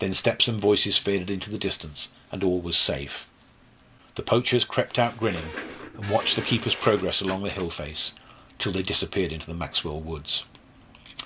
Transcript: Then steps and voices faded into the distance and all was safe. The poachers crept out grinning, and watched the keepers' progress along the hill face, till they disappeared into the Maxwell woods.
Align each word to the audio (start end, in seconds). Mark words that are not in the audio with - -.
Then 0.00 0.12
steps 0.12 0.46
and 0.46 0.60
voices 0.60 0.98
faded 0.98 1.30
into 1.30 1.48
the 1.48 1.56
distance 1.56 2.08
and 2.30 2.44
all 2.44 2.60
was 2.60 2.76
safe. 2.76 3.26
The 4.14 4.22
poachers 4.22 4.62
crept 4.62 4.98
out 4.98 5.16
grinning, 5.18 5.48
and 5.96 6.10
watched 6.10 6.36
the 6.36 6.42
keepers' 6.42 6.74
progress 6.74 7.22
along 7.22 7.44
the 7.44 7.48
hill 7.50 7.70
face, 7.70 8.12
till 8.58 8.72
they 8.72 8.82
disappeared 8.82 9.32
into 9.32 9.46
the 9.46 9.54
Maxwell 9.54 10.00
woods. 10.02 10.44